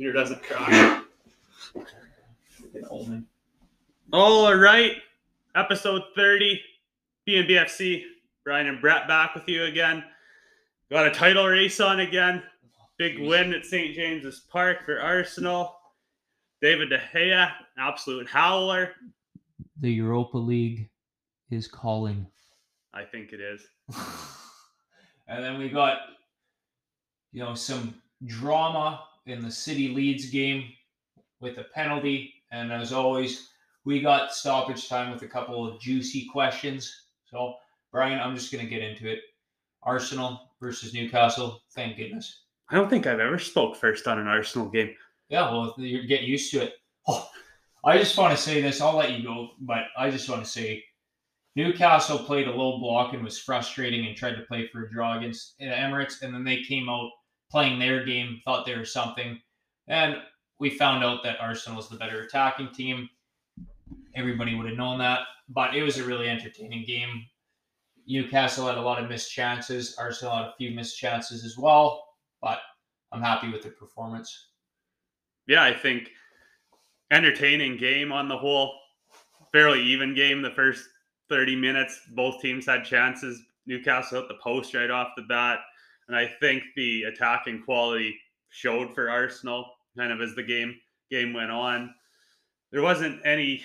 [0.00, 1.02] computer doesn't crash.
[4.14, 4.92] All right,
[5.54, 6.58] episode 30,
[7.28, 8.04] BNBFC.
[8.42, 10.02] Brian and Brett back with you again.
[10.90, 12.42] Got a title race on again.
[12.96, 13.94] Big win at St.
[13.94, 15.76] James's Park for Arsenal.
[16.62, 18.92] David De Gea, absolute howler.
[19.80, 20.88] The Europa League
[21.50, 22.26] is calling.
[22.94, 23.66] I think it is.
[25.28, 25.98] and then we got,
[27.32, 27.94] you know, some
[28.24, 30.64] drama in the City Leeds game
[31.40, 32.34] with a penalty.
[32.52, 33.48] And as always,
[33.84, 37.06] we got stoppage time with a couple of juicy questions.
[37.30, 37.54] So,
[37.92, 39.20] Brian, I'm just going to get into it.
[39.82, 41.62] Arsenal versus Newcastle.
[41.74, 42.42] Thank goodness.
[42.68, 44.94] I don't think I've ever spoke first on an Arsenal game.
[45.28, 46.74] Yeah, well, you get used to it.
[47.08, 47.28] Oh,
[47.84, 48.80] I just want to say this.
[48.80, 50.84] I'll let you go, but I just want to say
[51.56, 55.16] Newcastle played a low block and was frustrating and tried to play for a draw
[55.16, 57.10] against Emirates, and then they came out
[57.50, 59.40] playing their game, thought they were something,
[59.88, 60.16] and
[60.58, 63.08] we found out that Arsenal was the better attacking team.
[64.14, 67.24] Everybody would have known that, but it was a really entertaining game.
[68.06, 69.96] Newcastle had a lot of missed chances.
[69.98, 72.08] Arsenal had a few missed chances as well,
[72.42, 72.58] but
[73.12, 74.48] I'm happy with the performance.
[75.46, 76.10] Yeah, I think
[77.10, 78.72] entertaining game on the whole.
[79.52, 80.84] Fairly even game the first
[81.28, 82.00] 30 minutes.
[82.14, 83.42] Both teams had chances.
[83.66, 85.58] Newcastle hit the post right off the bat.
[86.10, 89.64] And I think the attacking quality showed for Arsenal
[89.96, 90.74] kind of as the game
[91.08, 91.94] game went on.
[92.72, 93.62] There wasn't any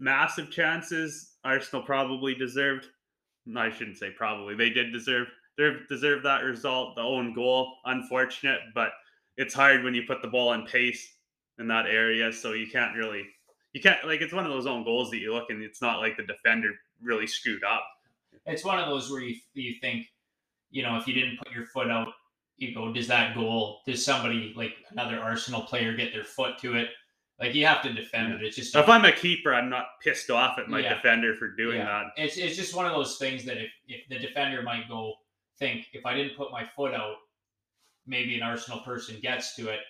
[0.00, 1.34] massive chances.
[1.44, 2.86] Arsenal probably deserved.
[3.56, 4.56] I shouldn't say probably.
[4.56, 6.96] They did deserve they deserve that result.
[6.96, 8.90] The own goal, unfortunate, but
[9.36, 11.18] it's hard when you put the ball in pace
[11.60, 12.32] in that area.
[12.32, 13.24] So you can't really
[13.74, 16.00] you can't like it's one of those own goals that you look and it's not
[16.00, 17.84] like the defender really screwed up.
[18.44, 20.08] It's one of those where you you think
[20.70, 22.08] you know, if you didn't put your foot out,
[22.56, 26.74] you go, does that goal, does somebody like another Arsenal player get their foot to
[26.74, 26.88] it?
[27.38, 28.42] Like you have to defend it.
[28.42, 30.94] It's just if I'm a keeper, I'm not pissed off at my yeah.
[30.94, 31.84] defender for doing yeah.
[32.16, 32.24] that.
[32.24, 35.14] It's it's just one of those things that if, if the defender might go
[35.58, 37.14] think if I didn't put my foot out,
[38.06, 39.80] maybe an Arsenal person gets to it.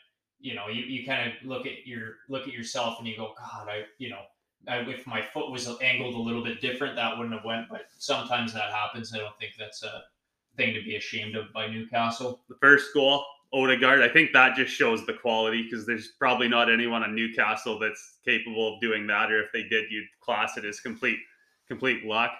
[0.40, 3.32] You know, you, you kind of look at your look at yourself and you go,
[3.38, 4.20] God, I you know,
[4.68, 7.68] I, if my foot was angled a little bit different, that wouldn't have went.
[7.70, 9.14] But sometimes that happens.
[9.14, 10.02] I don't think that's a
[10.58, 12.42] thing to be ashamed of by Newcastle.
[12.48, 13.24] The first goal,
[13.54, 17.78] Odegaard, I think that just shows the quality because there's probably not anyone on Newcastle
[17.78, 21.18] that's capable of doing that, or if they did, you'd class it as complete
[21.66, 22.32] complete luck.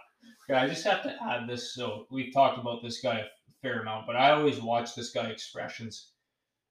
[0.49, 1.75] Yeah, I just have to add this.
[1.75, 3.25] So we've talked about this guy a
[3.62, 6.12] fair amount, but I always watch this guy expressions,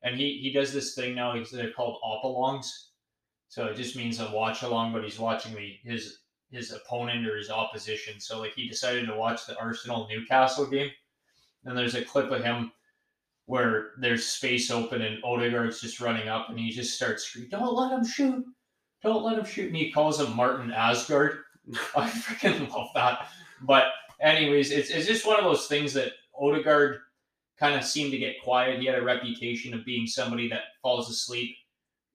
[0.04, 1.34] and he he does this thing now.
[1.34, 2.68] He's they're called opalongs.
[3.50, 6.20] So it just means a watch along, but he's watching the his
[6.52, 8.20] his opponent or his opposition.
[8.20, 10.92] So like he decided to watch the Arsenal Newcastle game
[11.68, 12.72] and there's a clip of him
[13.46, 17.76] where there's space open and Odegaard's just running up and he just starts screaming, Don't
[17.76, 18.46] let him shoot.
[19.04, 19.68] Don't let him shoot.
[19.68, 21.40] And he calls him Martin Asgard.
[21.96, 23.28] I freaking love that.
[23.62, 23.86] But
[24.20, 27.00] anyways, it's, it's just one of those things that Odegaard
[27.60, 28.80] kind of seemed to get quiet.
[28.80, 31.56] He had a reputation of being somebody that falls asleep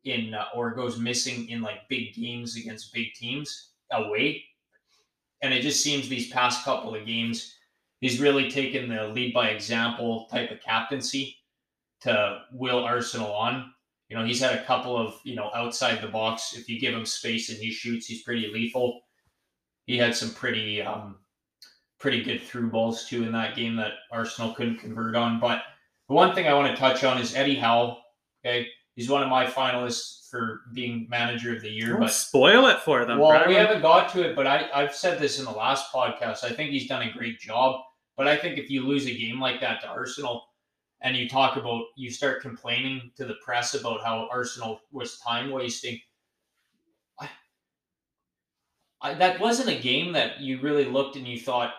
[0.04, 4.44] in uh, or goes missing in like big games against big teams away.
[5.42, 7.56] And it just seems these past couple of games,
[8.02, 11.36] he's really taken the lead by example type of captaincy
[12.02, 13.72] to will Arsenal on.
[14.10, 16.54] You know, he's had a couple of, you know, outside the box.
[16.54, 19.00] If you give him space and he shoots, he's pretty lethal.
[19.86, 21.16] He had some pretty um
[21.98, 25.41] pretty good through balls too in that game that Arsenal couldn't convert on.
[25.41, 25.62] But
[26.08, 27.98] the one thing I want to touch on is Eddie Howe.
[28.44, 28.66] Okay.
[28.96, 31.91] He's one of my finalists for being manager of the year.
[31.91, 33.18] Don't but spoil it for them.
[33.18, 36.44] Well, we haven't got to it, but I, I've said this in the last podcast.
[36.44, 37.80] I think he's done a great job.
[38.16, 40.44] But I think if you lose a game like that to Arsenal
[41.00, 45.50] and you talk about, you start complaining to the press about how Arsenal was time
[45.50, 45.98] wasting,
[47.18, 47.28] I,
[49.00, 51.74] I, that wasn't a game that you really looked and you thought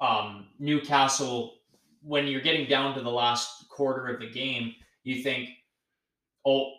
[0.00, 1.54] um, Newcastle,
[2.02, 5.50] when you're getting down to the last quarter of the game, you think,
[6.46, 6.72] oh,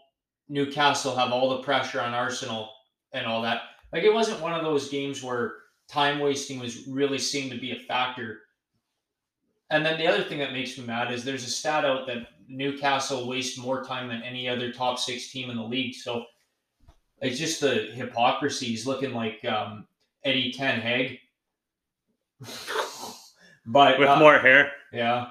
[0.47, 2.69] Newcastle have all the pressure on Arsenal
[3.13, 3.61] and all that.
[3.91, 5.53] Like it wasn't one of those games where
[5.87, 8.39] time wasting was really seemed to be a factor
[9.69, 12.27] and then the other thing that makes me mad is there's a stat out that
[12.47, 15.95] Newcastle waste more time than any other top six team in the league.
[15.95, 16.25] So
[17.21, 18.67] it's just the hypocrisy.
[18.67, 19.87] He's looking like um,
[20.23, 21.17] Eddie Ten Hag.
[23.65, 24.71] but with uh, more hair.
[24.93, 25.27] Yeah.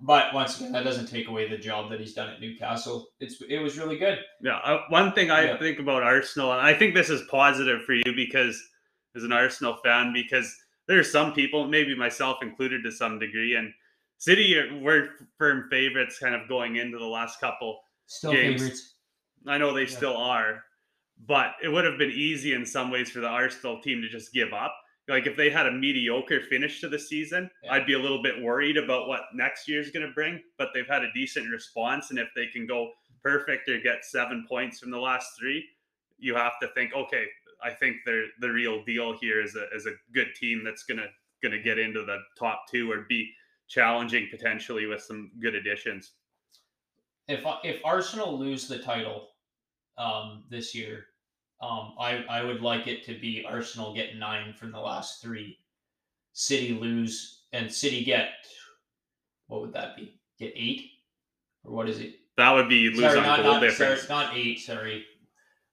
[0.00, 3.08] But once again, that doesn't take away the job that he's done at Newcastle.
[3.20, 4.18] It's it was really good.
[4.40, 4.56] Yeah.
[4.58, 5.58] Uh, one thing I yeah.
[5.58, 8.58] think about Arsenal, and I think this is positive for you because
[9.14, 10.54] as an Arsenal fan, because
[10.86, 13.72] there's some people, maybe myself included to some degree, and
[14.18, 18.62] City were firm favorites kind of going into the last couple Still games.
[18.62, 18.94] favorites.
[19.46, 20.62] I know they still are,
[21.26, 24.32] but it would have been easy in some ways for the Arsenal team to just
[24.32, 24.74] give up.
[25.08, 27.74] Like if they had a mediocre finish to the season, Yeah.
[27.74, 30.42] I'd be a little bit worried about what next year's going to bring.
[30.58, 32.90] But they've had a decent response, and if they can go
[33.22, 35.64] perfect or get seven points from the last three,
[36.18, 37.26] you have to think, okay,
[37.62, 41.06] I think they're the real deal here is a is a good team that's gonna
[41.42, 43.30] gonna get into the top two or be
[43.68, 46.12] challenging potentially with some good additions.
[47.28, 49.28] if if Arsenal lose the title
[49.98, 51.06] um, this year,
[51.60, 55.58] um, I I would like it to be Arsenal get nine from the last three,
[56.32, 58.30] City lose, and City get
[59.48, 60.18] what would that be?
[60.38, 60.90] Get eight,
[61.64, 62.16] or what is it?
[62.36, 64.02] That would be lose sorry, on not, goal not, difference.
[64.02, 64.60] Sorry, not eight.
[64.60, 65.04] Sorry,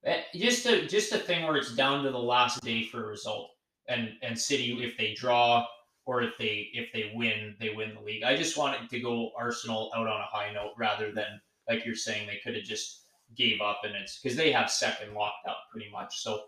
[0.06, 3.08] Eh, just a just a thing where it's down to the last day for a
[3.08, 3.52] result,
[3.88, 5.66] and and City if they draw
[6.06, 8.24] or if they if they win, they win the league.
[8.24, 11.40] I just want it to go Arsenal out on a high note rather than
[11.70, 13.06] like you're saying they could have just
[13.36, 16.22] gave up and it's because they have second locked up pretty much.
[16.22, 16.44] So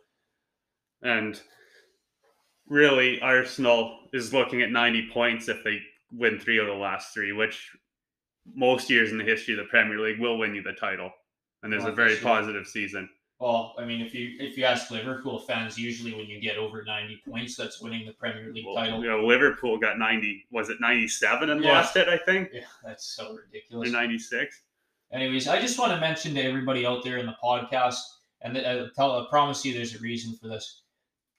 [1.01, 1.41] And
[2.67, 5.79] really, Arsenal is looking at 90 points if they
[6.11, 7.71] win three of the last three, which
[8.53, 11.11] most years in the history of the Premier League will win you the title.
[11.63, 12.23] And there's Well, a very sure.
[12.23, 13.09] positive season.
[13.39, 16.83] Well, I mean if you if you ask Liverpool fans, usually when you get over
[16.83, 19.01] ninety points, that's winning the Premier League Well, title.
[19.03, 21.71] you know, Liverpool got 90, was it 97 and Yeah.
[21.73, 22.49] lost it, I think?
[22.53, 23.91] Yeah, that's so ridiculous.
[23.91, 24.61] 96.
[25.11, 27.99] Anyways, I just want to mention to everybody out there in the podcast,
[28.41, 30.81] and I tell, I promise you, there's a reason for this.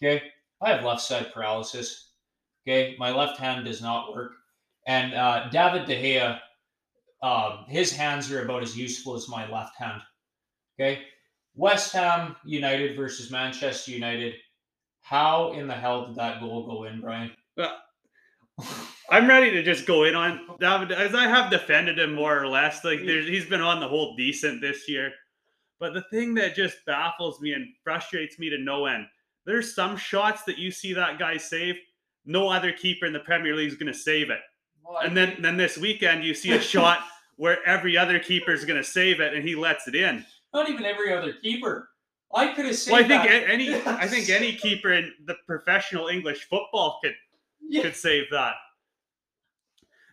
[0.01, 0.23] Okay,
[0.63, 2.11] I have left side paralysis.
[2.67, 4.33] Okay, my left hand does not work,
[4.87, 6.41] and uh, David De Gea,
[7.23, 10.03] um, his hands are about as useful as my left hand.
[10.79, 11.03] Okay,
[11.57, 14.35] West Ham United versus Manchester United.
[15.01, 17.33] How in the hell did that goal go in, Brian?
[17.57, 17.77] Well,
[19.11, 22.49] I'm ready to just go in on David as I have defended him more or
[22.49, 22.85] less.
[22.85, 25.13] Like there's, he's been on the whole decent this year,
[25.79, 29.07] but the thing that just baffles me and frustrates me to no end.
[29.45, 31.77] There's some shots that you see that guy save.
[32.25, 34.41] No other keeper in the Premier League is going to save it.
[34.85, 37.01] Well, And then then this weekend you see a shot
[37.37, 40.25] where every other keeper is going to save it and he lets it in.
[40.57, 41.91] Not even every other keeper.
[42.35, 43.49] I could have saved Well, I think that.
[43.49, 47.15] any I think any keeper in the professional English football could
[47.69, 47.83] Yeah.
[47.83, 48.55] could save that.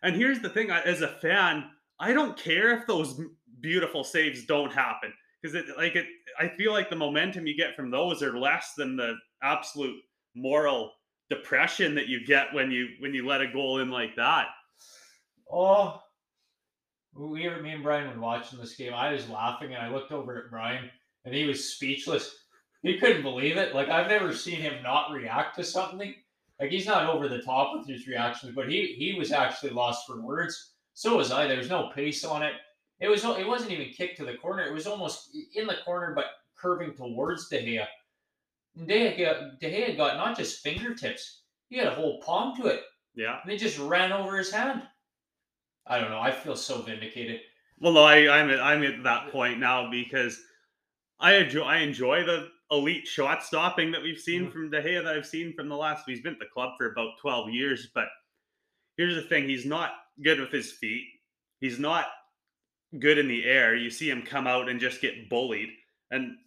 [0.04, 3.20] And here's the thing: as a fan, I don't care if those
[3.62, 6.06] beautiful saves don't happen because it like it.
[6.40, 9.96] I feel like the momentum you get from those are less than the absolute
[10.36, 10.92] moral
[11.30, 14.48] depression that you get when you when you let a goal in like that.
[15.52, 16.02] Oh,
[17.16, 18.94] we were me and Brian were watching this game.
[18.94, 20.90] I was laughing and I looked over at Brian
[21.26, 22.36] and he was speechless.
[22.82, 23.74] He couldn't believe it.
[23.76, 26.14] Like I've never seen him not react to something.
[26.60, 30.06] Like he's not over the top with his reactions, but he he was actually lost
[30.08, 30.74] for words.
[30.94, 31.48] So was I.
[31.48, 32.54] There was no pace on it.
[33.00, 34.64] It was it wasn't even kicked to the corner.
[34.64, 36.26] It was almost in the corner, but
[36.56, 37.88] curving towards De Gea.
[38.78, 42.68] And De Gea, De Gea got not just fingertips; he had a whole palm to
[42.68, 42.82] it
[43.16, 43.40] Yeah.
[43.44, 44.84] and it just ran over his hand.
[45.88, 46.20] I don't know.
[46.20, 47.42] I feel so vindicated.
[47.80, 50.40] Well, no, I, I'm at, I'm at that point now because
[51.20, 54.52] I enjoy I enjoy the elite shot stopping that we've seen Mhm.
[54.52, 56.06] from De Gea that I've seen from the last.
[56.08, 58.08] He's been at the club for about 12 years, but
[58.98, 59.92] here's the thing: he's not
[60.22, 61.08] good with his feet.
[61.60, 62.08] He's not
[63.00, 63.76] good in the air.
[63.76, 65.70] You see him come out and just get bullied,
[66.12, 66.38] and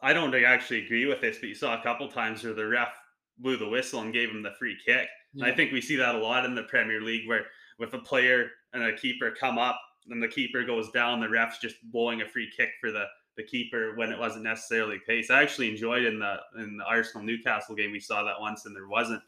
[0.00, 2.92] I don't actually agree with this, but you saw a couple times where the ref
[3.38, 5.08] blew the whistle and gave him the free kick.
[5.34, 7.46] And I think we see that a lot in the Premier League where
[7.78, 11.58] with a player and a keeper come up and the keeper goes down, the ref's
[11.58, 13.04] just blowing a free kick for the,
[13.36, 15.30] the keeper when it wasn't necessarily the case.
[15.30, 18.74] I actually enjoyed in the in the Arsenal Newcastle game we saw that once and
[18.74, 19.22] there wasn't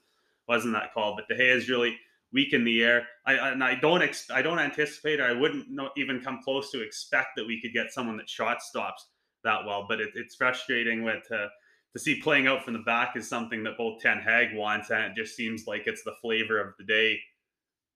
[0.49, 1.17] wasn't that call.
[1.17, 1.97] But De Gea is really
[2.33, 3.07] weak in the air.
[3.27, 6.71] I and I don't ex, I don't anticipate or I wouldn't know, even come close
[6.73, 9.07] to expect that we could get someone that shot stops
[9.45, 9.87] that well.
[9.89, 11.49] But it, it's frustrating with uh,
[11.93, 15.05] to see playing out from the back is something that both Ten Hag wants, and
[15.05, 17.19] it just seems like it's the flavor of the day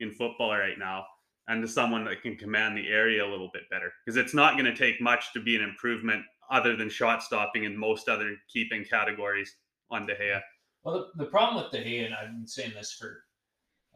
[0.01, 1.07] in football right now.
[1.49, 4.55] And to someone that can command the area a little bit better, because it's not
[4.55, 8.35] going to take much to be an improvement other than shot stopping in most other
[8.53, 9.55] keeping categories
[9.91, 10.41] on De Gea.
[10.83, 13.23] Well, the, the problem with De Gea, and I've been saying this for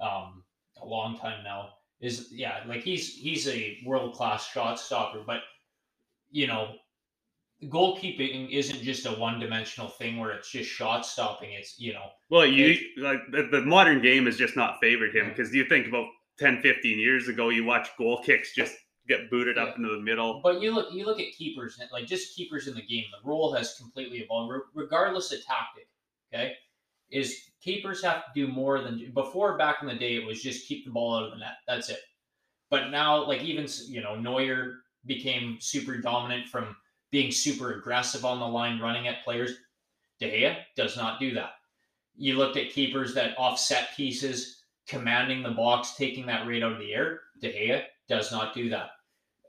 [0.01, 0.45] um,
[0.81, 5.41] a long time now, is yeah, like he's he's a world class shot stopper, but
[6.31, 6.75] you know,
[7.65, 11.51] goalkeeping isn't just a one dimensional thing where it's just shot stopping.
[11.53, 15.25] It's you know, Well, you like the, the modern game has just not favored him
[15.27, 15.31] Yeah.
[15.31, 16.07] because you think about
[16.41, 18.75] 10, 15 years ago, you watch goal kicks just
[19.07, 20.41] get booted up into the middle.
[20.43, 23.05] But you look, you look at keepers, like just keepers in the game.
[23.13, 25.89] The role has completely evolved, regardless of tactic.
[26.33, 26.55] Okay,
[27.11, 29.59] is keepers have to do more than before.
[29.59, 31.57] Back in the day, it was just keep the ball out of the net.
[31.67, 32.01] That's it.
[32.71, 36.77] But now, like even you know, Neuer became super dominant from
[37.11, 39.57] being super aggressive on the line, running at players.
[40.21, 41.53] De Gea does not do that.
[42.17, 44.60] You looked at keepers that offset pieces,
[44.91, 47.21] commanding the box, taking that rate out of the air.
[47.41, 48.91] De Gea does not do that.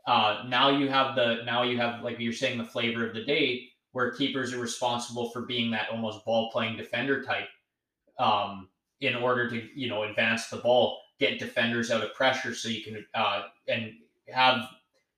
[0.07, 3.25] Uh, now you have the now you have like you're saying the flavor of the
[3.25, 7.50] day where keepers are responsible for being that almost ball playing defender type
[8.17, 8.69] um,
[9.01, 12.83] in order to you know advance the ball, get defenders out of pressure, so you
[12.83, 13.91] can uh, and
[14.29, 14.69] have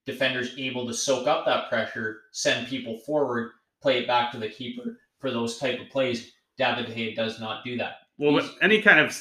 [0.06, 3.52] defenders able to soak up that pressure, send people forward,
[3.82, 6.34] play it back to the keeper for those type of plays.
[6.58, 7.94] David De Gea does not do that.
[8.18, 9.18] Well, He's- any kind of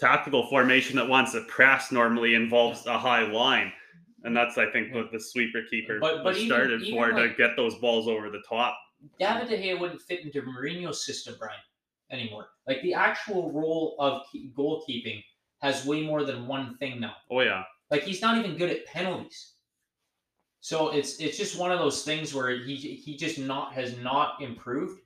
[0.00, 3.72] tactical formation that wants to press normally involves a high line.
[4.24, 7.12] And that's, I think, what the sweeper keeper But- but was even- started even for
[7.12, 8.78] like- to get those balls over the top.
[9.18, 11.60] David De Gea wouldn't fit into Mourinho's system, Brian,
[12.10, 12.50] anymore.
[12.66, 14.22] Like the actual role of
[14.56, 15.22] goalkeeping
[15.60, 17.16] has way more than one thing now.
[17.30, 19.52] Oh yeah, Like he's not even good at penalties.
[20.60, 24.40] So it's it's just one of those things where he he just not has not
[24.40, 25.02] improved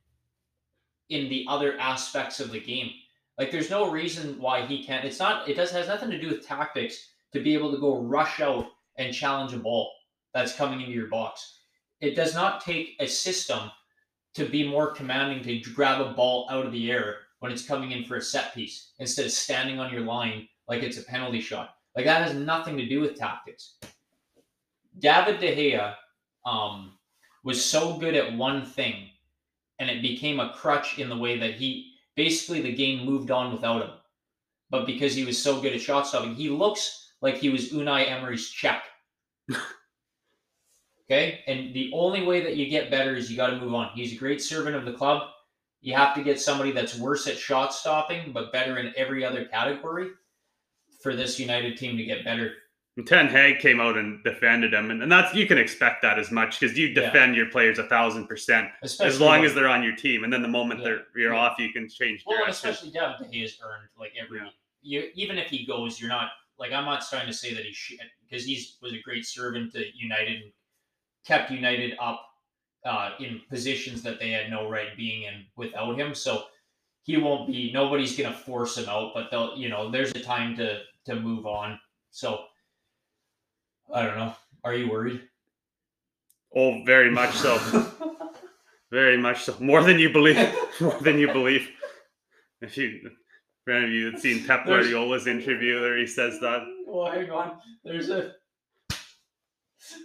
[1.08, 2.92] in the other aspects of the game.
[3.38, 5.04] Like there's no reason why he can't.
[5.04, 5.48] It's not.
[5.48, 8.66] It does has nothing to do with tactics to be able to go rush out
[8.96, 9.92] and challenge a ball
[10.34, 11.60] that's coming into your box.
[12.00, 13.70] It does not take a system
[14.34, 17.92] to be more commanding to grab a ball out of the air when it's coming
[17.92, 21.40] in for a set piece instead of standing on your line like it's a penalty
[21.40, 21.76] shot.
[21.96, 23.74] Like that has nothing to do with tactics.
[24.98, 25.94] David De Gea
[26.44, 26.98] um,
[27.44, 29.08] was so good at one thing,
[29.78, 33.52] and it became a crutch in the way that he basically the game moved on
[33.52, 33.90] without him.
[34.70, 38.10] But because he was so good at shot stopping, he looks like he was Unai
[38.10, 38.82] Emery's check.
[41.04, 43.90] okay, and the only way that you get better is you got to move on.
[43.94, 45.28] He's a great servant of the club.
[45.80, 49.44] You have to get somebody that's worse at shot stopping, but better in every other
[49.44, 50.08] category
[51.00, 52.52] for this United team to get better.
[52.98, 56.18] And Ten Hag came out and defended him, and, and that's you can expect that
[56.18, 57.00] as much because you Yeah.
[57.06, 60.24] defend your players a thousand percent Especially as long when- as they're on your team,
[60.24, 60.84] and then the moment Yeah.
[60.84, 61.38] they're you're Yeah.
[61.40, 62.70] off, you can change well, direction.
[62.70, 64.50] especially David De Gea has earned like every Yeah.
[64.82, 67.72] you even if he goes, you're not like I'm not trying to say that he
[67.72, 70.52] should because he's was a great servant to United and
[71.24, 72.24] kept United up
[72.84, 76.14] uh, in positions that they had no right being in without him.
[76.14, 76.46] So
[77.02, 77.70] he won't be.
[77.72, 79.56] Nobody's gonna force him out, but they'll.
[79.56, 81.78] You know, there's a time to to move on.
[82.10, 82.47] So
[83.92, 84.34] I don't know.
[84.64, 85.22] Are you worried?
[86.54, 87.58] Oh, very much so.
[88.90, 89.54] Very much so.
[89.60, 90.38] More than you believe.
[90.80, 91.68] More than you believe.
[92.62, 93.10] If you,
[93.64, 96.62] for any of you that seen Pep Guardiola's interview, there he says that.
[96.86, 97.58] Well, hang on.
[97.84, 98.32] There's a.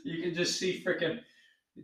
[0.04, 1.20] You can just see freaking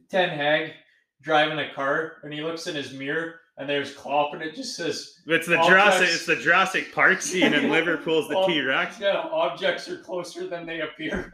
[0.10, 0.74] Ten Hag
[1.22, 4.76] driving a car, and he looks in his mirror, and there's Klopp, and it just
[4.76, 6.10] says, It's the Jurassic.
[6.10, 10.66] It's the Jurassic Park scene in Liverpool's the T Rex, "Yeah, objects are closer than
[10.66, 11.32] they appear."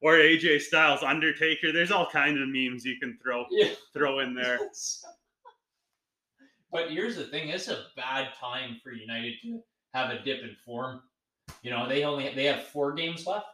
[0.00, 1.72] Or AJ Styles Undertaker.
[1.72, 3.70] There's all kinds of memes you can throw yeah.
[3.92, 4.58] throw in there.
[6.70, 9.62] But here's the thing: it's a bad time for United to
[9.94, 11.00] have a dip in form.
[11.62, 13.46] You know, they only they have four games left,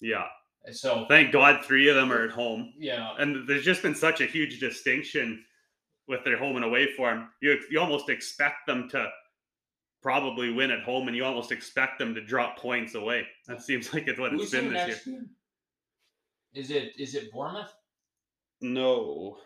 [0.00, 0.24] Yeah.
[0.70, 3.14] so Thank God, three of them are at home, yeah.
[3.18, 5.44] and there's just been such a huge distinction
[6.08, 7.28] with their home and away form.
[7.42, 9.10] You you almost expect them to
[10.02, 13.26] probably win at home, and you almost expect them to drop points away.
[13.46, 15.16] That seems like it's what it's Who's been this year.
[15.18, 15.30] game?
[16.54, 17.72] Is it is it Bournemouth?
[18.60, 19.38] No.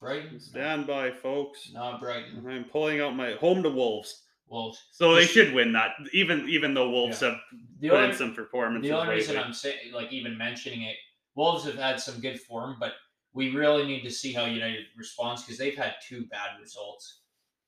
[0.00, 0.38] Brighton?
[0.38, 1.70] Stand by, folks.
[1.72, 2.44] Not Brighton.
[2.48, 4.22] I'm pulling out my home to Wolves.
[4.48, 4.78] Wolves.
[4.92, 7.36] So they should win that, even even though Wolves have
[7.80, 8.90] The put only, in some performances.
[8.90, 9.36] the only reason.
[9.36, 10.96] I'm saying, like, even mentioning it,
[11.34, 12.92] Wolves have had some good form, but
[13.34, 17.20] we really need to see how United responds because they've had two bad results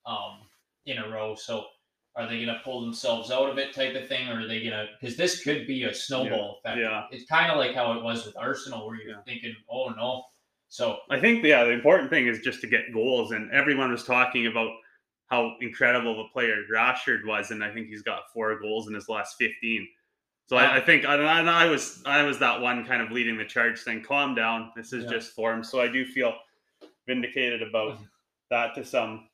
[0.07, 0.41] um,
[0.87, 1.35] in a row.
[1.35, 1.67] So,
[2.17, 4.61] are they going to pull themselves out of it, type of thing, or are they
[4.61, 4.87] going to?
[5.01, 6.79] Because this could be a snowball effect.
[6.81, 7.05] yeah.
[7.11, 9.23] It's kind of like how it was with Arsenal, where you're Yeah.
[9.25, 10.25] thinking, "Oh no."
[10.69, 14.05] So I think yeah, the important thing is just to get goals, and everyone was
[14.05, 14.71] talking about
[15.27, 18.95] how incredible of a player Rashford was, and I think he's got four goals in
[18.95, 19.87] his last fifteen.
[20.49, 23.39] So I, I think I, and I was I was that one kind of leading
[23.39, 25.11] the charge, saying, "Calm down, this is Yeah.
[25.11, 26.35] just form." So I do feel
[27.07, 27.99] vindicated about
[28.51, 29.29] that to some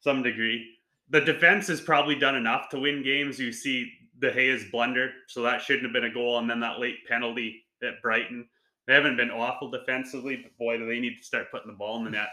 [0.00, 0.75] some degree.
[1.10, 3.38] The defense has probably done enough to win games.
[3.38, 6.80] You see the Hayes blunder, so that shouldn't have been a goal, and then that
[6.80, 8.48] late penalty at Brighton.
[8.86, 11.98] They haven't been awful defensively, but boy, do they need to start putting the ball
[11.98, 12.28] in the net.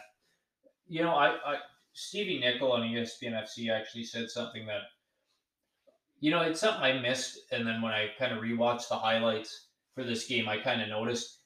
[0.87, 1.57] you know, I, I
[1.93, 4.81] Stevie Nicol on ESPN FC actually said something that
[6.19, 9.67] you know it's something I missed, and then when I kind of rewatched the highlights
[9.93, 11.39] for this game, I kind of noticed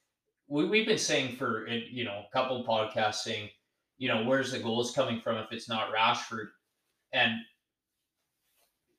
[0.47, 3.49] we we've been saying for you know a couple podcasts saying,
[3.97, 6.47] you know, where's the goals coming from if it's not Rashford,
[7.13, 7.33] and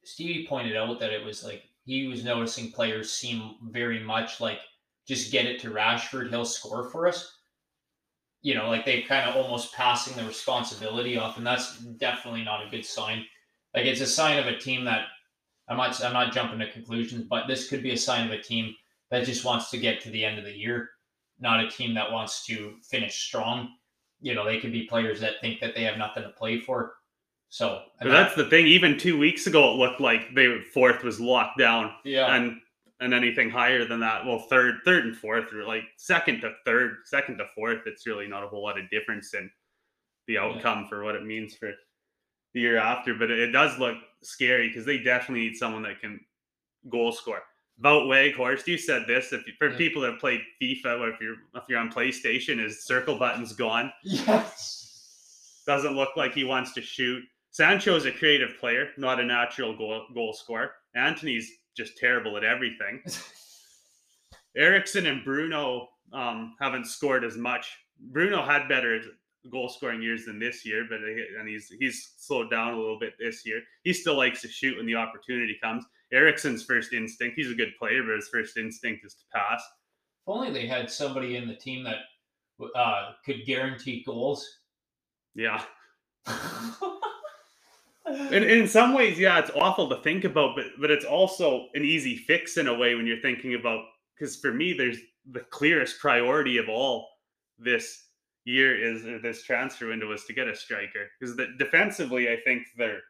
[0.05, 4.61] Stevie pointed out that it was like he was noticing players seem very much like
[5.07, 7.35] just get it to Rashford, he'll score for us.
[8.43, 12.65] You know, like they kind of almost passing the responsibility off, and that's definitely not
[12.65, 13.25] a good sign.
[13.75, 15.07] Like it's a sign of a team that
[15.69, 18.43] I'm not I'm not jumping to conclusions, but this could be a sign of a
[18.43, 18.75] team
[19.11, 20.91] that just wants to get to the end of the year,
[21.41, 23.75] not a team that wants to finish strong.
[24.21, 26.95] You know, they could be players that think that they have nothing to play for.
[27.51, 28.67] So but that's the thing.
[28.67, 31.93] Even two weeks ago, it looked like they fourth was locked down.
[32.05, 32.35] Yeah.
[32.35, 32.61] And
[33.01, 36.97] and anything higher than that, well, third, third and fourth, or like second to third,
[37.05, 39.49] second to fourth, it's really not a whole lot of difference in
[40.27, 40.89] the outcome yeah.
[40.89, 41.73] for what it means for
[42.55, 43.15] the year after.
[43.15, 46.21] But it does look scary because they definitely need someone that can
[46.89, 47.43] goal score.
[47.79, 49.33] About Weghorst, you said this.
[49.33, 49.77] If you, for yeah.
[49.77, 53.93] people that play FIFA, or if you're if you're on PlayStation, his circle button's gone.
[54.03, 54.85] Yes.
[55.67, 57.23] Doesn't look like he wants to shoot.
[57.59, 60.71] Sancho is a creative player, not a natural goal goal scorer.
[60.95, 63.03] Antony's just terrible at everything.
[64.57, 67.77] Eriksen and Bruno um, haven't scored as much.
[68.13, 69.01] Bruno had better
[69.51, 73.15] goal scoring years than this year, but and he's he's slowed down a little bit
[73.19, 73.61] this year.
[73.83, 75.85] He still likes to shoot when the opportunity comes.
[76.13, 79.61] Eriksen's first instinct, he's a good player, but his first instinct is to pass.
[79.61, 82.03] If only they had somebody in the team that
[82.77, 84.49] uh, could guarantee goals.
[85.35, 85.61] Yeah.
[88.31, 91.85] in, in some ways, yeah, it's awful to think about, but but it's also an
[91.85, 93.85] easy fix in a way when you're thinking about
[94.15, 94.99] because for me, there's
[95.31, 97.09] the clearest priority of all
[97.59, 98.05] this
[98.45, 103.01] year is this transfer window is to get a striker because defensively, I think their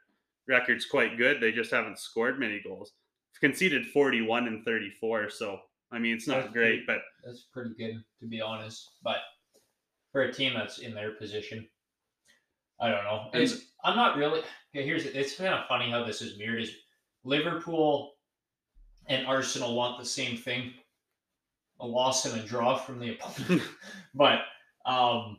[0.49, 1.41] record's quite good.
[1.41, 2.93] They just haven't scored many goals.
[3.41, 5.61] Conceded 41 and 34, so
[5.93, 8.91] I mean it's not that's great, pretty, but that's pretty good to be honest.
[9.05, 9.19] But
[10.11, 11.69] for a team that's in their position,
[12.81, 13.29] I don't know.
[13.33, 14.41] It's I'm not really.
[14.75, 16.63] Okay, here's it's kind of funny how this is mirrored.
[16.63, 16.73] Is
[17.25, 18.13] Liverpool
[19.07, 20.73] and Arsenal want the same thing?
[21.81, 23.63] A loss and a draw from the opponent,
[24.15, 24.41] but
[24.85, 25.39] um,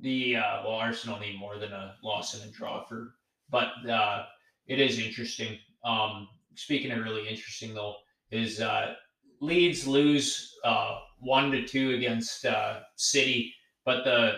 [0.00, 3.14] the uh, well, Arsenal need more than a loss and a draw for,
[3.50, 4.24] but uh,
[4.66, 5.58] it is interesting.
[5.84, 7.96] Um, speaking of really interesting though,
[8.30, 8.94] is uh,
[9.40, 13.52] Leeds lose uh, one to two against uh, City,
[13.84, 14.34] but the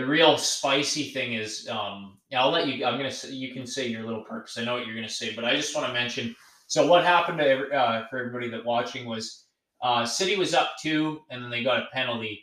[0.00, 2.86] the real spicy thing is, um, I'll let you.
[2.86, 5.34] I'm gonna say you can say your little because I know what you're gonna say,
[5.34, 6.34] but I just want to mention.
[6.68, 9.44] So what happened to every, uh, for everybody that watching was
[9.82, 12.42] uh, City was up two, and then they got a penalty,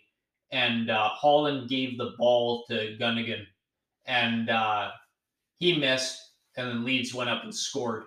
[0.51, 3.43] and uh, Haaland gave the ball to Gundogan,
[4.05, 4.91] and uh,
[5.57, 8.03] he missed, and then Leeds went up and scored,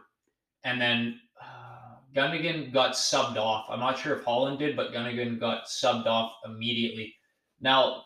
[0.62, 3.66] and then uh, Gundogan got subbed off.
[3.68, 7.14] I'm not sure if Haaland did, but Gundogan got subbed off immediately.
[7.60, 8.04] Now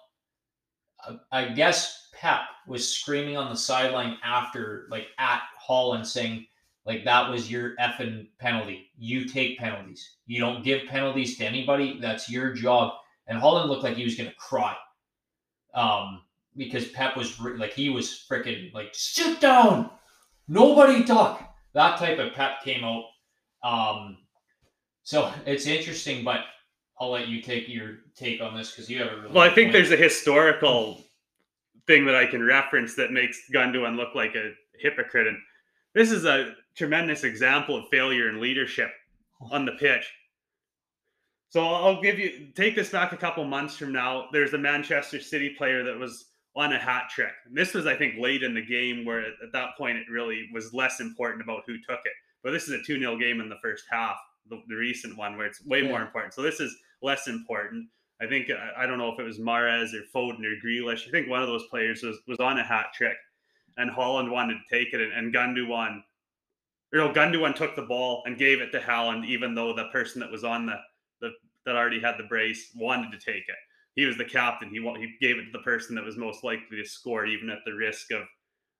[1.33, 6.47] I guess Pep was screaming on the sideline after, like at Haaland, saying,
[6.87, 8.91] like that was your effing penalty.
[8.99, 10.17] You take penalties.
[10.27, 11.99] You don't give penalties to anybody.
[12.01, 12.95] That's your job.
[13.27, 14.77] And Haaland looked like he was gonna cry,
[15.75, 16.23] um,
[16.57, 19.91] because Pep was like he was freaking like sit down,
[20.47, 21.55] nobody talk.
[21.73, 23.05] That type of Pep came out.
[23.63, 24.19] Um,
[25.03, 26.41] so it's interesting, but
[27.01, 29.43] I'll let you take your take on this because you have a really well.
[29.43, 29.73] I think point.
[29.73, 31.01] there's a historical
[31.87, 35.39] thing that I can reference that makes Gundogan look like a hypocrite, and
[35.95, 38.91] this is a tremendous example of failure in leadership
[39.51, 40.11] on the pitch.
[41.51, 44.27] So I'll give you take this back a couple months from now.
[44.33, 46.27] There's a Manchester City player that was
[46.57, 47.33] on a hat trick.
[47.47, 50.49] And this was, I think, late in the game where at that point it really
[50.53, 52.13] was less important about who took it.
[52.43, 54.17] But this is a 2 0 game in the first half
[54.55, 55.89] the, the recent one where it's way yeah.
[55.89, 56.35] more important.
[56.35, 57.89] So this is less important.
[58.21, 61.09] I think uh, I don't know if it was Mahrez or Foden or Grealish.
[61.09, 63.17] I think one of those players was was on a hat trick,
[63.77, 66.03] and Haaland wanted to take it, and, and Gundogan,
[66.93, 70.21] or no, Gundogan took the ball and gave it to Haaland, even though the person
[70.21, 70.77] that was on the,
[71.21, 71.31] the
[71.67, 73.57] that already had the brace wanted to take it.
[73.97, 74.71] He was the captain.
[74.71, 77.61] He he gave it to the person that was most likely to score, even at
[77.67, 78.23] the risk of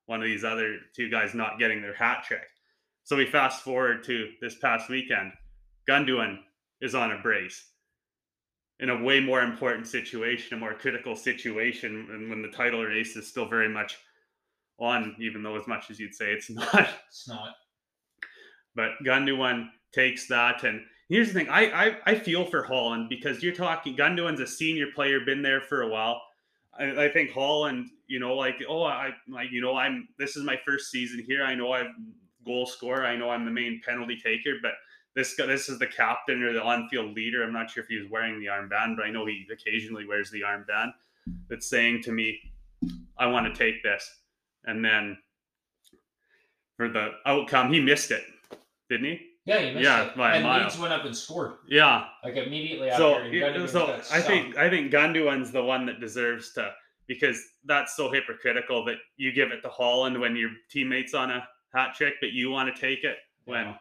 [0.07, 2.47] one of these other two guys not getting their hat trick.
[3.05, 5.33] So we fast forward to this past weekend.
[5.89, 6.39] Gundogan
[6.81, 7.65] is on a brace
[8.81, 13.17] in a way more important situation, a more critical situation, and when the title race
[13.17, 13.97] is still very much
[14.79, 16.89] on, even though as much as you'd say it's not.
[17.09, 17.55] It's not.
[18.75, 23.43] But Gundogan takes that, and here's the thing: I I, I feel for Haaland because
[23.43, 26.21] you're talking Gundogan's a senior player, been there for a while.
[26.77, 30.43] I, I think Haaland, you know, like oh, I like you know, I'm this is
[30.43, 31.45] my first season here.
[31.45, 33.07] I know I'm goal scorer.
[33.07, 34.73] I know I'm the main penalty taker, but
[35.15, 37.43] this guy, this is the captain or the on-field leader.
[37.45, 40.43] I'm not sure if he's wearing the armband, but I know he occasionally wears the
[40.43, 40.93] armband.
[41.49, 42.39] That's saying to me,
[43.19, 44.23] "I want to take this,"
[44.65, 45.17] and then
[46.77, 48.25] for the outcome, he missed it,
[48.91, 49.31] didn't he?
[49.47, 50.17] Yeah, you missed Yeah, it.
[50.17, 50.63] by a and mile.
[50.63, 52.07] Leeds went up and scored yeah.
[52.25, 53.03] like immediately after.
[53.03, 54.57] So, yeah, so I think.
[54.57, 56.75] I think Gundogan's the one that deserves to
[57.07, 61.47] because that's so hypocritical that you give it to Haaland when your teammates on a
[61.75, 63.77] hat trick, but you want to take it when Yeah.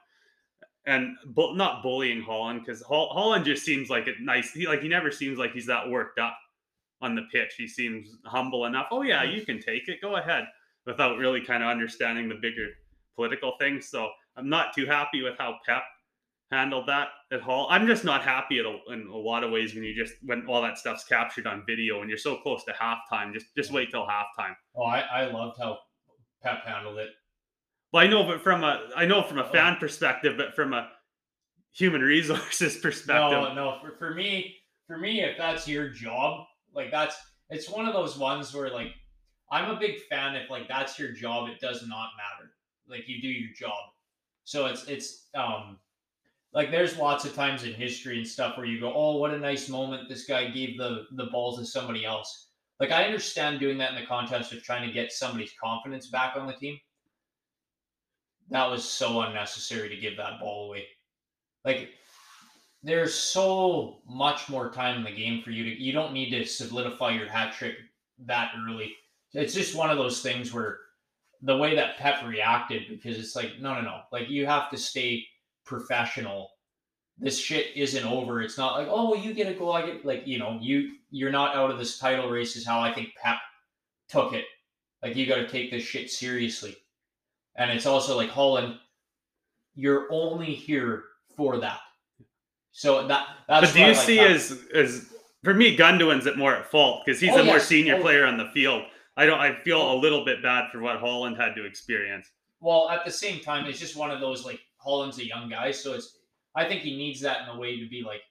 [0.86, 4.52] And bu- not bullying Haaland because Haaland just seems like a nice.
[4.52, 6.38] He like he never seems like he's that worked up
[7.02, 7.54] on the pitch.
[7.58, 8.88] He seems humble enough.
[8.92, 10.02] Oh yeah, you can take it.
[10.02, 10.46] Go ahead,
[10.86, 12.68] without really kind of understanding the bigger
[13.16, 13.90] political things.
[13.90, 15.84] So I'm not too happy with how Pep
[16.52, 17.68] handled that at Hull.
[17.70, 20.46] I'm just not happy at a, in a lot of ways when you just when
[20.48, 23.34] all that stuff's captured on video and you're so close to halftime.
[23.34, 24.54] Just just wait till halftime.
[24.76, 25.80] Oh, I, I loved how
[26.44, 27.10] Pep handled it.
[27.94, 29.52] Well, I know, but from a I know from a Oh.
[29.52, 30.92] fan perspective, but from a
[31.74, 33.80] human resources perspective, No, no.
[33.82, 37.16] For, for me, for me, if that's your job, like that's
[37.50, 38.94] it's one of those ones where like
[39.52, 40.36] I'm a big fan.
[40.36, 42.52] If like that's your job, it does not matter.
[42.88, 43.78] Like you do your job.
[44.44, 45.80] So it's it's um
[46.54, 49.38] like there's lots of times in history and stuff where you go, oh, what a
[49.40, 50.10] nice moment.
[50.10, 52.50] This guy gave the the ball to somebody else.
[52.80, 56.36] Like I understand doing that in the context of trying to get somebody's confidence back
[56.36, 56.80] on the team.
[58.50, 60.86] That was so unnecessary to give that ball away.
[61.66, 61.92] Like
[62.84, 66.46] there's so much more time in the game for you to you don't need to
[66.46, 67.76] solidify your hat trick
[68.26, 68.94] that early.
[69.34, 70.80] It's just one of those things where
[71.42, 74.78] the way that Pep reacted because it's like no no no like you have to
[74.78, 75.26] stay
[75.66, 76.50] professional.
[77.18, 78.42] This shit isn't over.
[78.42, 81.32] It's not like oh you get a goal I get like you know you you're
[81.32, 83.38] not out of this title race is how I think Pep
[84.10, 84.46] took it.
[85.02, 86.76] Like you got to take this shit seriously.
[87.56, 88.78] And it's also like Haaland
[89.76, 91.04] you're only here
[91.36, 91.80] for that.
[92.72, 94.32] So that that's but do you like see that.
[94.32, 95.14] as as
[95.44, 98.02] for me, Gundogan's at more at fault because he's Oh, a more senior Oh.
[98.02, 98.84] player on the field.
[99.18, 99.40] I don't.
[99.40, 102.32] I feel a little bit bad for what Haaland had to experience.
[102.62, 105.72] Well, at the same time, it's just one of those like Haaland's a young guy,
[105.72, 106.20] so it's
[106.56, 108.22] I think he needs that in a way to be like,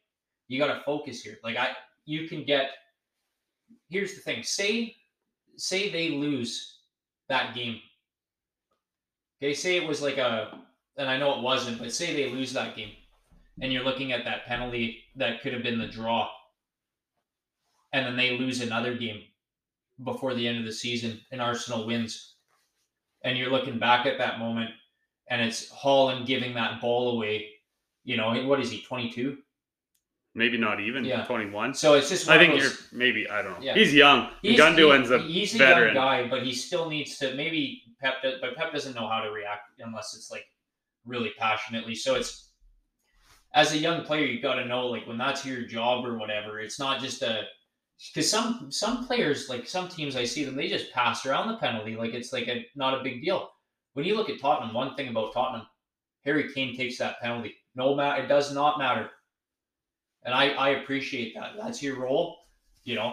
[0.49, 1.39] you got to focus here.
[1.45, 1.71] Like I,
[2.05, 2.71] you can get.
[3.91, 4.97] Here's the thing: say,
[5.57, 6.79] say they lose
[7.29, 7.81] that game.
[9.43, 10.59] Okay, say it was like a,
[10.97, 12.93] and I know it wasn't, but say they lose that game,
[13.61, 16.29] and you're looking at that penalty that could have been the draw,
[17.93, 19.23] and then they lose another game
[20.05, 22.33] before the end of the season, and Arsenal wins
[23.25, 24.71] and you're looking back at that moment
[25.31, 27.49] and it's Haaland giving that ball away.
[28.05, 29.39] You know, what is he, 22?
[30.35, 31.25] Maybe not even Yeah.
[31.27, 31.75] twenty one.
[31.75, 33.65] So it's just I think of you're maybe I don't know.
[33.65, 33.75] Yeah.
[33.75, 34.31] He's young.
[34.41, 35.95] he's, Gundogan's he- a he's a veteran.
[35.95, 39.31] young guy, but he still needs to maybe Pep, but Pep doesn't know how to
[39.31, 40.47] react unless it's like
[41.05, 41.95] really passionately.
[41.95, 42.51] So it's
[43.55, 46.61] as a young player, you've got to know like when that's your job or whatever.
[46.61, 47.45] It's not just a
[48.13, 51.59] because some some players like some teams I see them they just pass around the
[51.59, 53.51] penalty like it's like a not a big deal.
[53.95, 55.67] When you look at Tottenham, one thing about Tottenham,
[56.25, 57.55] Harry Kane takes that penalty.
[57.75, 59.11] No matter, it does not matter,
[60.25, 61.53] and I I appreciate that.
[61.59, 62.39] That's your role,
[62.85, 63.13] you know.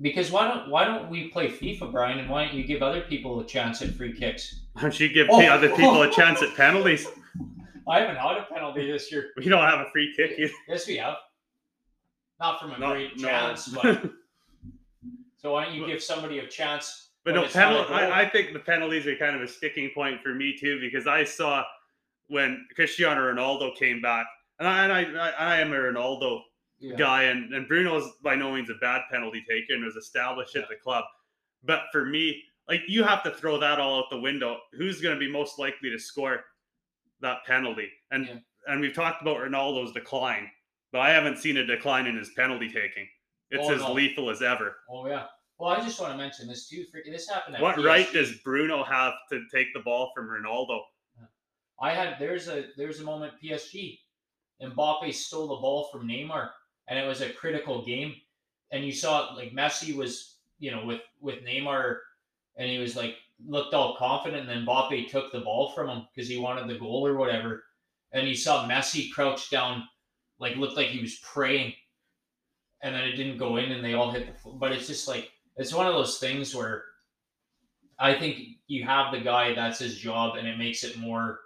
[0.00, 3.02] Because why don't why don't we play FIFA, Brian, and why don't you give other
[3.02, 4.60] people a chance at free kicks?
[4.72, 5.38] Why don't you give Oh.
[5.38, 7.06] the other people a chance at penalties?
[7.88, 9.30] I haven't had a penalty this year.
[9.36, 10.52] We don't have a free kick either.
[10.68, 11.16] Yes, we have.
[12.38, 13.28] Not from a No, great no.
[13.28, 14.02] chance, but
[15.36, 17.08] so why don't you give somebody a chance?
[17.24, 17.92] But no, not penalty.
[17.92, 21.06] I, I think the penalties are kind of a sticking point for me too because
[21.06, 21.64] I saw
[22.28, 24.26] when Cristiano Ronaldo came back,
[24.58, 26.40] and I and I, I, I am a Ronaldo
[26.80, 26.96] Yeah.
[26.96, 30.68] guy, and, and Bruno's by no means a bad penalty taker and was established at
[30.68, 31.04] the club.
[31.62, 34.58] But for me, like you have to throw that all out the window.
[34.72, 36.42] Who's going to be most likely to score
[37.20, 37.88] that penalty?
[38.10, 38.38] And Yeah.
[38.66, 40.50] and we've talked about Ronaldo's decline,
[40.92, 43.06] but I haven't seen a decline in his penalty taking.
[43.50, 43.92] It's Oh, as no.
[43.92, 44.76] lethal as ever.
[44.88, 45.26] Oh yeah.
[45.58, 46.86] Well, I just want to mention this too.
[46.94, 47.84] Freaking, this happened at What PSG.
[47.84, 50.80] right does Bruno have to take the ball from Ronaldo?
[51.82, 53.98] I had there's a there's a moment PSG,
[54.62, 56.50] Mbappe stole the ball from Neymar,
[56.90, 58.14] and it was a critical game,
[58.70, 61.98] and you saw like Messi was you know with with Neymar,
[62.56, 63.14] and he was like
[63.46, 66.78] looked all confident, and then Mbappe took the ball from him because he wanted the
[66.78, 67.64] goal or whatever,
[68.12, 69.84] and you saw Messi crouch down,
[70.38, 71.72] like looked like he was praying,
[72.82, 74.38] and then it didn't go in, and they all hit the.
[74.38, 76.84] fl- But it's just like it's one of those things where.
[78.02, 81.40] I think you have the guy that's his job, and it makes it more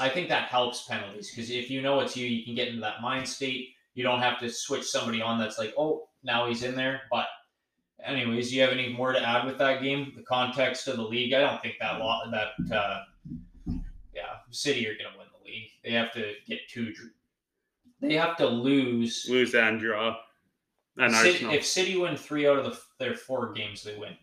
[0.00, 2.80] I think that helps penalties because if you know it's you, you can get into
[2.80, 3.74] that mind state.
[4.00, 7.02] You don't have to switch somebody on that's like, oh, now he's in there.
[7.10, 7.26] But,
[8.02, 10.14] anyways, do you have any more to add with that game?
[10.16, 13.02] The context of the league, I don't think that lot that uh,
[14.14, 15.68] yeah, City are gonna win the league.
[15.84, 16.94] They have to get two.
[18.00, 19.26] They have to lose.
[19.28, 20.16] Lose and draw.
[20.96, 21.52] And City, Arsenal.
[21.54, 24.16] if City win three out of the, their four games, they win.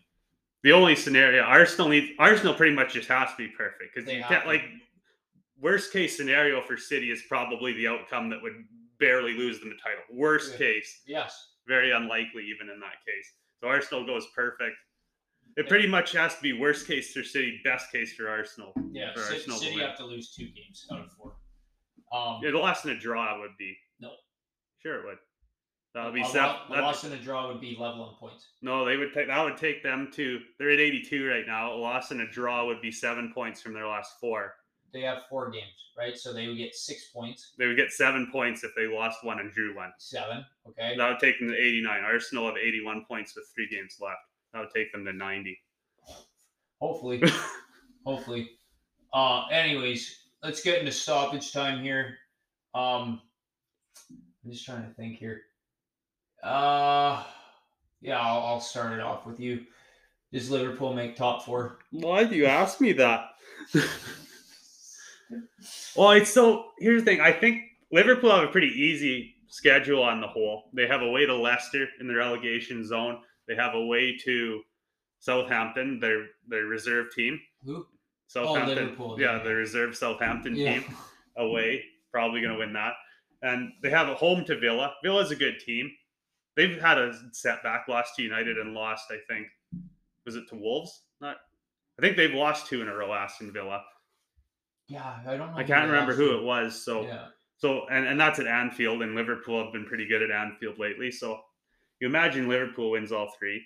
[0.64, 4.16] the only scenario Arsenal needs Arsenal pretty much just has to be perfect because They
[4.16, 4.48] you can't to.
[4.48, 4.64] like
[5.60, 8.64] worst case scenario for City is probably the outcome that would
[9.00, 10.02] barely lose them the title.
[10.10, 10.58] Worst Yeah.
[10.58, 11.54] case, Yes.
[11.66, 13.34] very unlikely even in that case.
[13.60, 14.76] So Arsenal goes perfect.
[15.56, 18.72] It pretty much has to be worst case for City, best case for Arsenal.
[18.92, 19.12] Yeah.
[19.14, 19.86] For Ci- Arsenal to City win.
[19.86, 21.36] have to lose two games out of four.
[22.12, 23.76] Um, Yeah, the loss in a draw would be.
[23.98, 24.16] No.
[24.82, 25.18] Sure, it would.
[25.94, 26.56] That would be a, seven.
[26.68, 28.52] lo- a loss and a draw would be level on points.
[28.62, 31.72] No, they would take that would take them to they're at 82 right now.
[31.72, 34.54] A loss and a draw would be seven points from their last four.
[34.92, 36.16] They have four games, right?
[36.16, 37.52] So they would get six points.
[37.58, 39.92] They would get seven points if they lost one and drew one.
[39.98, 40.44] Seven.
[40.66, 40.96] Okay.
[40.96, 42.00] That would take them to 89.
[42.04, 44.16] Arsenal have 81 points with three games left.
[44.52, 45.58] That would take them to 90.
[46.80, 47.22] Hopefully.
[48.06, 48.50] Hopefully.
[49.12, 52.16] Uh anyways, let's get into stoppage time here.
[52.74, 53.20] Um
[54.44, 55.42] I'm just trying to think here.
[56.42, 57.24] Uh
[58.00, 59.64] yeah, I'll, I'll start it off with you.
[60.32, 61.78] Does Liverpool make top four?
[61.90, 63.30] Why do you ask me that?
[65.96, 67.20] well, it's so here's the thing.
[67.20, 67.62] I think
[67.92, 70.70] Liverpool have a pretty easy schedule on the whole.
[70.72, 73.20] They have a way to Leicester in the relegation zone.
[73.46, 74.62] They have a way to
[75.20, 77.40] Southampton, their their reserve team.
[77.64, 77.76] Who?
[77.76, 77.86] Oh,
[78.26, 79.42] Southampton, Liverpool, yeah, yeah.
[79.42, 80.80] the reserve Southampton Yeah.
[80.80, 80.94] team
[81.36, 82.92] away, probably going to win that.
[83.40, 84.92] And they have a home to Villa.
[85.02, 85.90] Villa's a good team.
[86.56, 89.46] They've had a setback, lost to United and lost, I think,
[90.26, 91.04] was it to Wolves?
[91.20, 91.36] Not,
[91.98, 93.14] I think they've lost two in a row.
[93.14, 93.82] Aston Villa.
[94.88, 95.58] Yeah, I don't know.
[95.58, 96.82] I can't remember who it was.
[96.82, 97.28] So, Yeah.
[97.58, 101.10] so, and and that's at Anfield, and Liverpool have been pretty good at Anfield lately.
[101.10, 101.40] So,
[102.00, 103.62] you imagine Liverpool wins all three.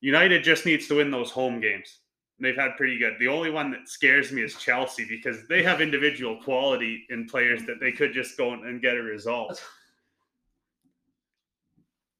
[0.00, 1.98] United just needs to win those home games.
[2.40, 3.14] They've had pretty good.
[3.20, 7.64] The only one that scares me is Chelsea because they have individual quality in players
[7.66, 9.62] that they could just go and get a result.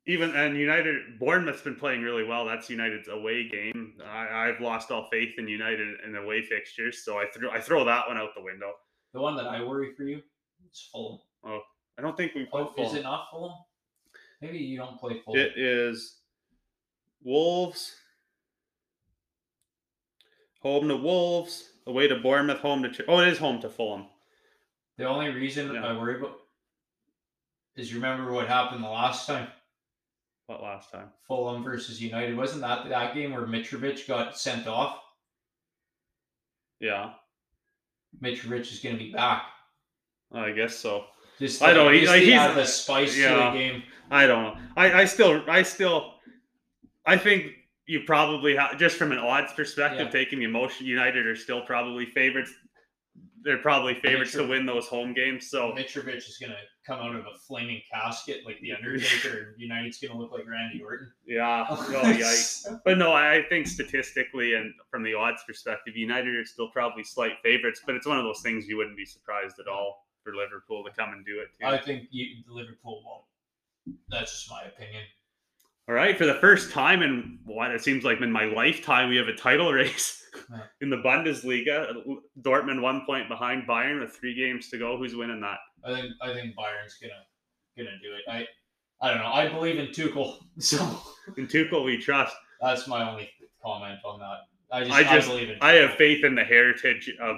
[0.07, 2.45] Even and United, Bournemouth's been playing really well.
[2.45, 3.95] That's United's away game.
[4.05, 7.85] I, I've lost all faith in United in away fixtures, so I threw I throw
[7.85, 8.73] that one out the window.
[9.15, 10.21] The one that I worry for you
[10.69, 11.21] it's Fulham.
[11.45, 11.61] Oh,
[11.99, 13.53] I don't think we play Oh, is it not Fulham?
[14.41, 15.41] Maybe you don't play Fulham.
[15.41, 16.17] It is
[17.23, 17.95] Wolves.
[20.63, 24.07] Home to Wolves, away to Bournemouth, home to Ch- oh, it is home to Fulham.
[24.97, 25.85] The only reason Yeah.
[25.85, 26.39] I worry about
[27.77, 29.49] is you remember what happened the last time
[30.47, 31.09] What last time?
[31.29, 34.99] Fulham versus United wasn't that that game where Mitrovic got sent off?
[36.81, 37.13] Yeah,
[38.23, 39.45] Mitrovic is going to be back.
[40.33, 41.05] I guess so.
[41.39, 43.83] Just I know, like, he- just like, to he's- add the spice to the game.
[44.11, 44.57] I don't know.
[44.77, 46.15] I, I still, I still,
[47.07, 47.53] I think
[47.87, 50.11] you probably have just from an odds perspective, Yeah.
[50.11, 50.87] taking the emotion.
[50.87, 52.53] United are still probably favorites.
[53.45, 55.51] They're probably favorites to win those home games.
[55.51, 59.61] So Mitrovic is going to come out of a flaming casket like the Undertaker, and
[59.61, 61.13] United's going to look like Randy Orton.
[61.27, 62.67] yeah, oh yikes.
[62.85, 67.33] But no, I think statistically and from the odds perspective, United are still probably slight
[67.43, 67.83] favorites.
[67.85, 70.91] But it's one of those things you wouldn't be surprised at all for Liverpool to
[70.93, 71.67] come and do it too.
[71.67, 73.99] I think you, Liverpool won't.
[74.09, 75.03] That's just my opinion.
[75.89, 79.17] All right, for the first time in what it seems like in my lifetime, we
[79.17, 80.22] have a title race
[80.53, 80.59] Yeah.
[80.81, 81.95] in the Bundesliga.
[82.43, 84.97] Dortmund one point behind Bayern with three games to go.
[84.97, 85.59] Who's winning that?
[85.85, 87.15] I think I think Bayern's gonna
[87.77, 88.23] gonna do it.
[88.31, 88.47] I
[89.01, 89.33] I don't know.
[89.33, 90.79] I believe in Tuchel, so
[91.37, 92.37] In Tuchel, we trust.
[92.61, 93.31] that's my only
[93.63, 94.39] comment on that.
[94.71, 95.59] I just I I, just- believe in.
[95.61, 97.37] I have faith in the heritage of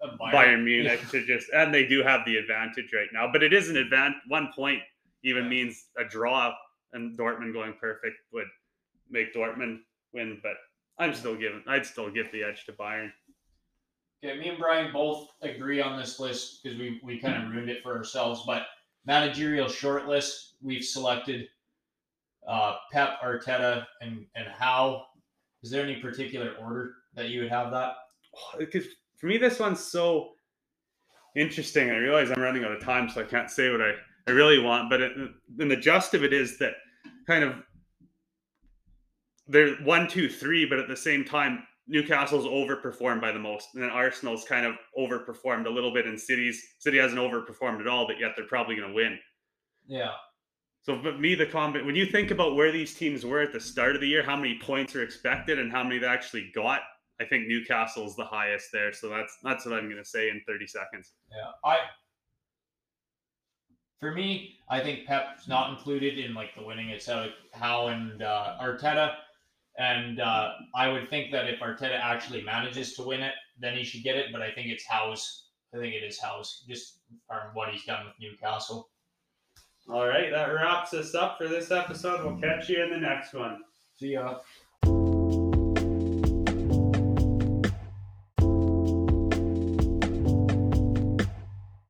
[0.00, 3.28] Uh, Bayern Munich to just, and they do have the advantage right now.
[3.32, 4.20] But it is an advantage.
[4.28, 4.80] One point
[5.24, 5.50] even Yeah.
[5.50, 6.54] means a draw,
[6.92, 8.46] and Dortmund going perfect would
[9.10, 9.80] make Dortmund
[10.12, 10.38] win.
[10.42, 10.54] But
[10.98, 11.62] I'm still giving.
[11.66, 13.10] I'd still give the edge to Bayern.
[14.24, 17.70] Okay, me and Brian both agree on this list because we we kind of ruined
[17.70, 18.42] it for ourselves.
[18.46, 18.66] But
[19.06, 21.48] managerial short list, we've selected
[22.46, 25.04] uh, Pep, Arteta, and and Howe.
[25.62, 27.94] Is there any particular order that you would have that?
[28.58, 28.84] because
[29.16, 30.30] for me this one's so
[31.36, 31.90] interesting.
[31.90, 33.92] I realize I'm running out of time, so I can't say what I,
[34.26, 34.90] I really want.
[34.90, 35.12] But it,
[35.56, 36.74] then the gist of it is that
[37.26, 37.54] kind of
[39.48, 43.82] they're one, two, three, but at the same time, Newcastle's overperformed by the most, and
[43.82, 46.06] then Arsenal's kind of overperformed a little bit.
[46.06, 49.18] And City's City hasn't overperformed at all, but yet they're probably going to win.
[49.86, 50.12] Yeah,
[50.82, 53.60] So, but me, the combat when you think about where these teams were at the
[53.60, 56.80] start of the year, how many points are expected, and how many they actually got,
[57.20, 58.92] I think Newcastle's the highest there.
[58.92, 61.12] So that's that's what I'm going to say in 30 seconds.
[61.32, 61.52] yeah.
[61.64, 61.78] I
[64.00, 66.90] for me, I think Pep's not included in like the winning.
[66.90, 69.14] It's how Howe and uh, Arteta,
[69.78, 73.84] and uh, I would think that if Arteta actually manages to win it, then he
[73.84, 74.26] should get it.
[74.32, 75.44] But I think it's Howe's.
[75.74, 78.88] I think it is Howe's, just from what he's done with Newcastle.
[79.88, 82.24] All right, that wraps us up for this episode.
[82.24, 83.60] We'll catch you in the next one.
[83.98, 84.38] See ya.